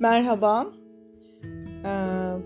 [0.00, 0.66] Merhaba.
[1.84, 1.88] Ee,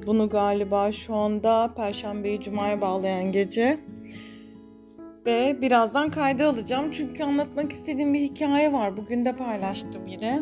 [0.07, 3.80] bunu galiba şu anda Perşembeyi Cuma'ya bağlayan gece.
[5.27, 6.91] Ve birazdan kayda alacağım.
[6.91, 8.96] Çünkü anlatmak istediğim bir hikaye var.
[8.96, 10.41] Bugün de paylaştım yine.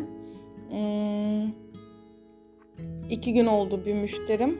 [0.69, 1.51] Hmm,
[3.09, 4.59] iki gün oldu bir müşterim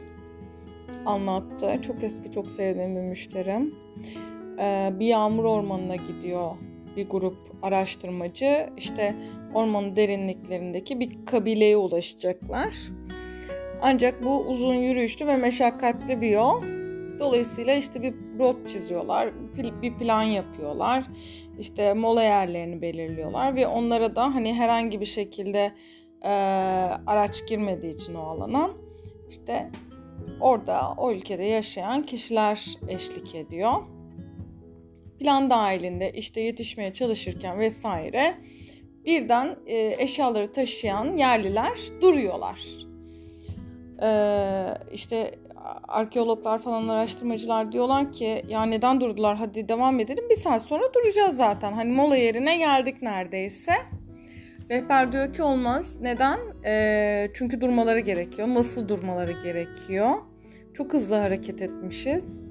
[1.06, 1.82] anlattı.
[1.82, 3.74] Çok eski, çok sevdiğim bir müşterim.
[4.58, 6.56] Ee, bir yağmur ormanına gidiyor
[6.96, 8.70] bir grup araştırmacı.
[8.76, 9.14] İşte
[9.54, 12.74] ormanın derinliklerindeki bir kabileye ulaşacaklar.
[13.82, 16.62] Ancak bu uzun yürüyüşlü ve meşakkatli bir yol.
[17.18, 19.30] Dolayısıyla işte bir rot çiziyorlar,
[19.82, 21.04] bir plan yapıyorlar.
[21.58, 25.72] İşte mola yerlerini belirliyorlar ve onlara da hani herhangi bir şekilde
[26.22, 26.28] e,
[27.06, 28.70] araç girmediği için o alana
[29.28, 29.70] işte
[30.40, 33.74] orada o ülkede yaşayan kişiler eşlik ediyor.
[35.18, 38.34] Plan dahilinde işte yetişmeye çalışırken vesaire
[39.06, 42.84] birden e, eşyaları taşıyan yerliler duruyorlar.
[44.02, 45.30] Ee, işte
[45.88, 51.36] arkeologlar falan araştırmacılar diyorlar ki ya neden durdular hadi devam edelim bir saat sonra duracağız
[51.36, 53.72] zaten hani mola yerine geldik neredeyse.
[54.70, 56.38] Rehber diyor ki olmaz neden?
[56.64, 58.48] Ee, çünkü durmaları gerekiyor.
[58.48, 60.10] Nasıl durmaları gerekiyor?
[60.74, 62.50] Çok hızlı hareket etmişiz.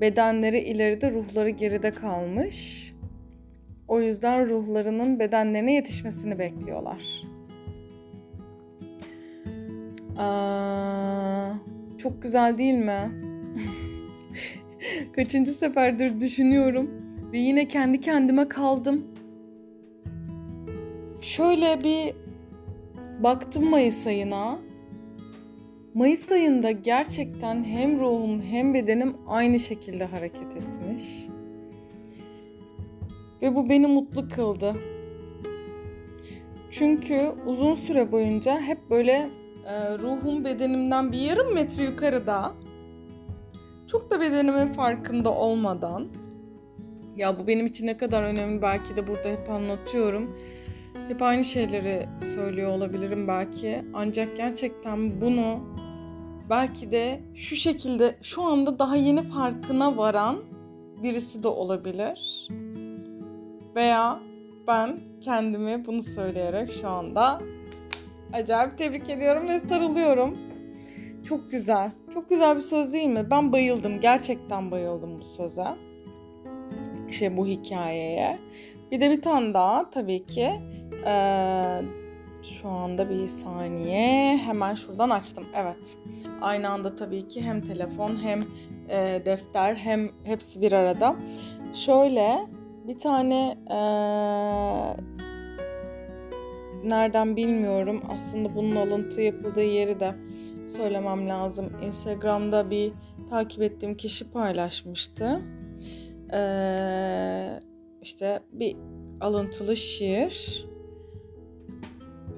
[0.00, 2.90] Bedenleri ileride ruhları geride kalmış.
[3.88, 7.22] O yüzden ruhlarının bedenlerine yetişmesini bekliyorlar.
[10.16, 11.52] Aa,
[11.98, 13.02] çok güzel değil mi?
[15.12, 16.90] Kaçıncı seferdir düşünüyorum
[17.32, 19.04] ve yine kendi kendime kaldım.
[21.22, 22.14] Şöyle bir
[23.22, 24.58] baktım Mayıs ayına.
[25.94, 31.04] Mayıs ayında gerçekten hem ruhum hem bedenim aynı şekilde hareket etmiş.
[33.44, 34.74] Ve bu beni mutlu kıldı.
[36.70, 39.30] Çünkü uzun süre boyunca hep böyle
[39.66, 42.52] e, ruhum bedenimden bir yarım metre yukarıda.
[43.86, 46.08] Çok da bedenimin farkında olmadan.
[47.16, 50.38] Ya bu benim için ne kadar önemli belki de burada hep anlatıyorum.
[51.08, 53.84] Hep aynı şeyleri söylüyor olabilirim belki.
[53.94, 55.60] Ancak gerçekten bunu
[56.50, 60.36] belki de şu şekilde şu anda daha yeni farkına varan
[61.02, 62.48] birisi de olabilir.
[63.76, 64.18] Veya
[64.66, 67.40] ben kendimi bunu söyleyerek şu anda
[68.32, 70.38] acayip tebrik ediyorum ve sarılıyorum.
[71.24, 71.90] Çok güzel.
[72.14, 73.30] Çok güzel bir söz değil mi?
[73.30, 74.00] Ben bayıldım.
[74.00, 75.66] Gerçekten bayıldım bu söze.
[77.10, 78.38] Şey bu hikayeye.
[78.90, 80.50] Bir de bir tane daha tabii ki.
[81.06, 81.80] Ee,
[82.42, 84.36] şu anda bir saniye.
[84.36, 85.44] Hemen şuradan açtım.
[85.54, 85.96] Evet.
[86.40, 88.44] Aynı anda tabii ki hem telefon hem
[88.88, 91.16] e, defter hem hepsi bir arada.
[91.74, 92.46] Şöyle
[92.84, 93.78] bir tane e,
[96.84, 98.02] nereden bilmiyorum.
[98.08, 100.14] Aslında bunun alıntı yapıldığı yeri de
[100.68, 101.72] söylemem lazım.
[101.82, 102.92] Instagram'da bir
[103.30, 105.40] takip ettiğim kişi paylaşmıştı.
[106.32, 107.60] Ee,
[108.02, 108.76] işte bir
[109.20, 110.66] alıntılı şiir.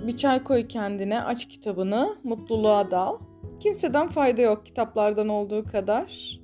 [0.06, 3.18] Bir çay koy kendine, aç kitabını, mutluluğa dal.
[3.60, 6.40] Kimseden fayda yok kitaplardan olduğu kadar.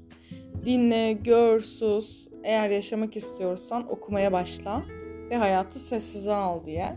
[0.64, 2.31] Dinle, gör, sus.
[2.44, 4.82] Eğer yaşamak istiyorsan okumaya başla
[5.30, 6.96] ve hayatı sessize al diye.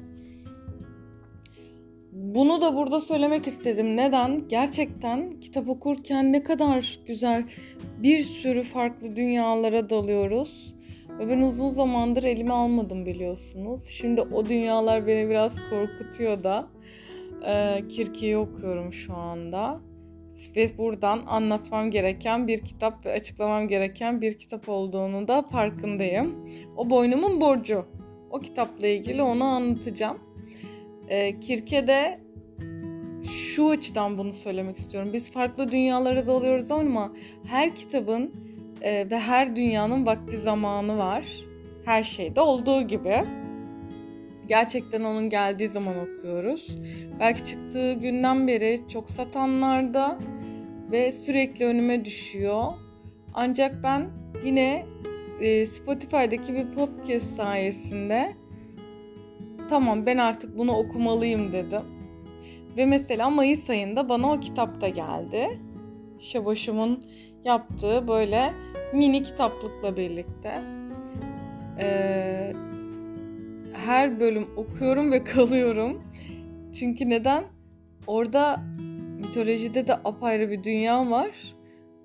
[2.12, 3.98] Bunu da burada söylemek istedim.
[3.98, 4.48] Neden?
[4.48, 7.44] Gerçekten kitap okurken ne kadar güzel
[8.04, 10.76] bir sürü farklı dünyalara dalıyoruz.
[11.20, 13.86] Ve ben uzun zamandır elime almadım biliyorsunuz.
[13.90, 16.68] Şimdi o dünyalar beni biraz korkutuyor da.
[17.46, 19.80] Ee, Kirki'yi okuyorum şu anda.
[20.56, 26.50] Ve buradan anlatmam gereken bir kitap ve açıklamam gereken bir kitap olduğunu da farkındayım.
[26.78, 27.86] O boynumun borcu.
[28.32, 30.20] O kitapla ilgili onu anlatacağım.
[31.10, 32.20] E, Kirke'de
[33.24, 35.10] şu açıdan bunu söylemek istiyorum.
[35.14, 37.14] Biz farklı dünyalara dalıyoruz ama
[37.48, 38.32] her kitabın
[38.82, 41.26] e, ve her dünyanın vakti zamanı var.
[41.86, 43.26] Her şeyde olduğu gibi.
[44.48, 46.78] Gerçekten onun geldiği zaman okuyoruz.
[47.20, 50.20] Belki çıktığı günden beri çok satanlarda
[50.92, 52.64] ve sürekli önüme düşüyor.
[53.34, 54.10] Ancak ben
[54.46, 54.86] yine
[55.42, 58.34] e, Spotify'daki bir podcast sayesinde
[59.70, 61.82] tamam ben artık bunu okumalıyım dedim.
[62.78, 65.48] Ve mesela Mayıs ayında bana o kitap da geldi.
[66.20, 67.04] Şaboş'umun
[67.46, 68.54] yaptığı böyle
[68.94, 70.62] mini kitaplıkla birlikte.
[71.80, 72.54] Ee,
[73.86, 76.04] her bölüm okuyorum ve kalıyorum.
[76.80, 77.44] Çünkü neden?
[78.08, 78.60] Orada
[79.18, 81.32] mitolojide de apayrı bir dünya var.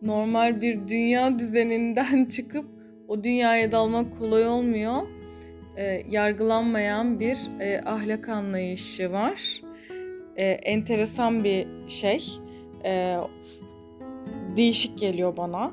[0.03, 2.67] Normal bir dünya düzeninden çıkıp
[3.09, 5.03] o dünyaya dalmak kolay olmuyor
[5.77, 9.61] e, yargılanmayan bir e, ahlak anlayışı var.
[10.37, 12.25] e, enteresan bir şey.
[12.85, 13.17] E,
[14.56, 15.73] değişik geliyor bana.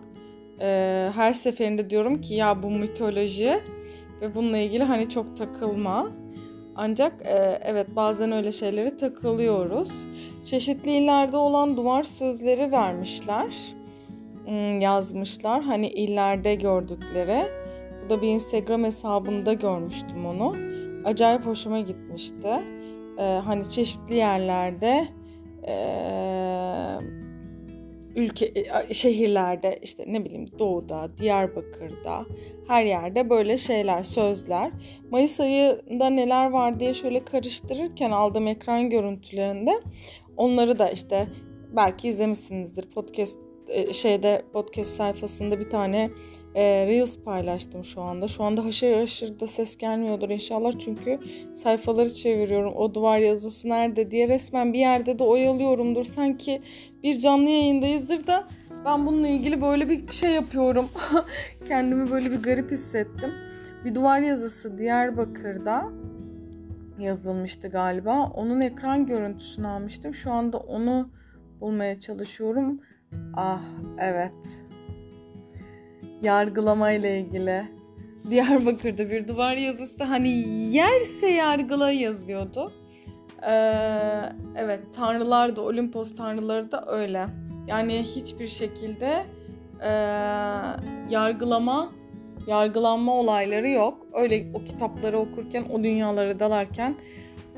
[0.62, 0.68] E,
[1.16, 3.60] her seferinde diyorum ki ya bu mitoloji
[4.22, 6.08] ve bununla ilgili hani çok takılma.
[6.76, 9.92] Ancak e, evet bazen öyle şeylere takılıyoruz.
[10.46, 13.48] Çeşitli illerde olan duvar sözleri vermişler.
[14.80, 15.62] Yazmışlar.
[15.62, 17.44] Hani illerde gördükleri.
[18.06, 20.56] Bu da bir Instagram hesabında görmüştüm onu.
[21.06, 22.48] Acayip hoşuma gitmişti.
[23.18, 25.08] Ee, hani çeşitli yerlerde
[25.68, 25.74] e,
[28.18, 28.52] ülke
[28.90, 32.26] e, şehirlerde işte ne bileyim doğuda, Diyarbakır'da
[32.68, 34.72] her yerde böyle şeyler, sözler.
[35.12, 39.82] Mayıs ayında neler var diye şöyle karıştırırken aldığım ekran görüntülerinde
[40.38, 41.28] onları da işte
[41.76, 43.47] belki izlemişsinizdir podcast
[43.94, 46.10] şeyde podcast sayfasında bir tane
[46.56, 48.28] e, Reels paylaştım şu anda.
[48.28, 51.20] Şu anda haşır haşır da ses gelmiyordur inşallah çünkü
[51.56, 52.76] sayfaları çeviriyorum.
[52.76, 56.06] O duvar yazısı nerede diye resmen bir yerde de oyalıyorumdur.
[56.06, 56.62] Sanki
[57.04, 58.48] bir canlı yayındayızdır da
[58.86, 60.86] ben bununla ilgili böyle bir şey yapıyorum.
[61.68, 63.34] Kendimi böyle bir garip hissettim.
[63.86, 65.90] Bir duvar yazısı Diyarbakır'da
[67.00, 68.32] yazılmıştı galiba.
[68.36, 70.14] Onun ekran görüntüsünü almıştım.
[70.14, 71.10] Şu anda onu
[71.62, 72.82] bulmaya çalışıyorum.
[73.36, 73.62] Ah
[73.98, 74.62] evet.
[76.22, 77.64] Yargılama ile ilgili.
[78.30, 80.30] Diyarbakır'da bir duvar yazısı hani
[80.72, 82.72] yerse yargıla yazıyordu.
[83.48, 83.52] Ee,
[84.56, 87.26] evet tanrılar da Olimpos tanrıları da öyle.
[87.68, 89.26] Yani hiçbir şekilde
[89.82, 89.92] e,
[91.10, 91.92] yargılama,
[92.48, 94.08] yargılanma olayları yok.
[94.14, 96.96] Öyle o kitapları okurken, o dünyaları dalarken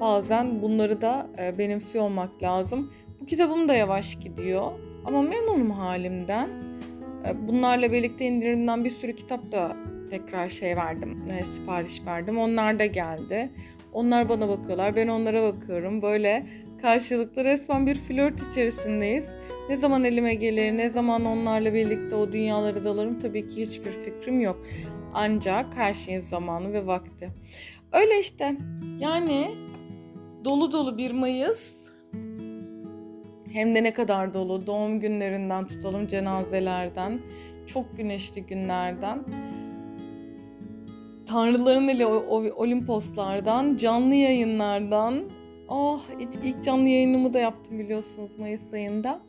[0.01, 2.93] bazen bunları da e, benimsiyor olmak lazım.
[3.21, 4.71] Bu kitabım da yavaş gidiyor
[5.05, 6.49] ama memnunum halimden.
[7.27, 9.75] E, bunlarla birlikte indirimden bir sürü kitap da
[10.09, 12.37] tekrar şey verdim, e, sipariş verdim.
[12.37, 13.49] Onlar da geldi.
[13.93, 16.01] Onlar bana bakıyorlar, ben onlara bakıyorum.
[16.01, 16.45] Böyle
[16.81, 19.29] karşılıklı resmen bir flört içerisindeyiz.
[19.69, 24.41] Ne zaman elime gelir, ne zaman onlarla birlikte o dünyaları dalarım tabii ki hiçbir fikrim
[24.41, 24.65] yok.
[25.13, 27.29] Ancak her şeyin zamanı ve vakti.
[27.91, 28.57] Öyle işte.
[28.99, 29.47] Yani
[30.45, 31.73] dolu dolu bir Mayıs
[33.53, 34.67] hem de ne kadar dolu.
[34.67, 37.19] Doğum günlerinden tutalım cenazelerden,
[37.67, 39.23] çok güneşli günlerden.
[41.27, 42.05] Tanrıların ile
[42.55, 45.23] Olimposlardan, canlı yayınlardan.
[45.67, 46.01] Oh
[46.43, 49.19] ilk canlı yayınımı da yaptım biliyorsunuz Mayıs ayında.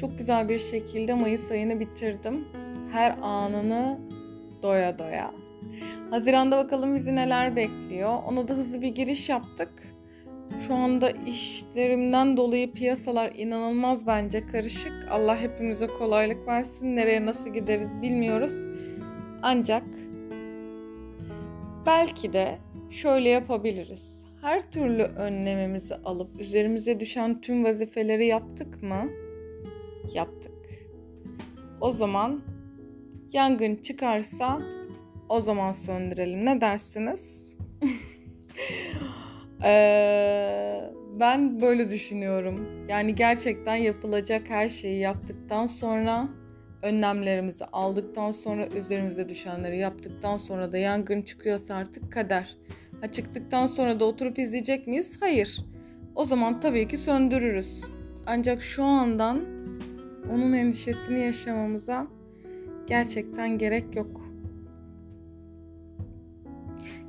[0.00, 2.48] Çok güzel bir şekilde Mayıs ayını bitirdim.
[2.92, 3.98] Her anını
[4.62, 5.30] doya doya.
[6.10, 8.18] Haziranda bakalım bizi neler bekliyor.
[8.26, 9.94] Ona da hızlı bir giriş yaptık.
[10.66, 15.06] Şu anda işlerimden dolayı piyasalar inanılmaz bence karışık.
[15.10, 16.96] Allah hepimize kolaylık versin.
[16.96, 18.66] Nereye nasıl gideriz bilmiyoruz.
[19.42, 19.84] Ancak
[21.86, 22.58] belki de
[22.90, 24.26] şöyle yapabiliriz.
[24.42, 29.08] Her türlü önlemimizi alıp üzerimize düşen tüm vazifeleri yaptık mı?
[30.14, 30.52] Yaptık.
[31.80, 32.42] O zaman
[33.32, 34.58] yangın çıkarsa
[35.28, 36.46] o zaman söndürelim.
[36.46, 37.54] Ne dersiniz?
[39.64, 42.86] Ee, ben böyle düşünüyorum.
[42.88, 46.28] Yani gerçekten yapılacak her şeyi yaptıktan sonra
[46.82, 52.56] önlemlerimizi aldıktan sonra üzerimize düşenleri yaptıktan sonra da yangın çıkıyorsa artık kader.
[53.00, 55.16] Ha çıktıktan sonra da oturup izleyecek miyiz?
[55.20, 55.64] Hayır.
[56.14, 57.80] O zaman tabii ki söndürürüz.
[58.26, 59.40] Ancak şu andan
[60.30, 62.06] onun endişesini yaşamamıza
[62.86, 64.31] gerçekten gerek yok.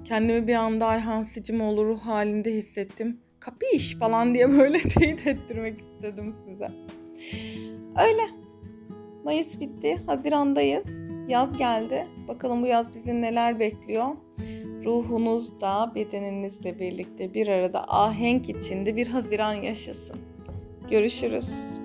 [0.05, 3.19] Kendimi bir anda Ayhan Sicimoğlu ruh halinde hissettim.
[3.39, 6.67] Kapış falan diye böyle teyit ettirmek istedim size.
[8.07, 8.21] Öyle.
[9.23, 9.97] Mayıs bitti.
[10.05, 10.87] Hazirandayız.
[11.27, 12.07] Yaz geldi.
[12.27, 14.07] Bakalım bu yaz bizi neler bekliyor.
[14.85, 20.15] Ruhunuz da bedeninizle birlikte bir arada ahenk içinde bir Haziran yaşasın.
[20.89, 21.82] Görüşürüz.